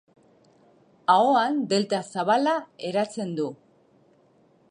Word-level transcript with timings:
Ahoan 1.15 1.59
delta 1.73 2.01
zabala 2.15 2.57
eratzen 2.93 3.35
du. 3.41 3.49